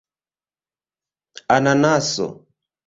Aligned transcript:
ananaso 1.55 2.27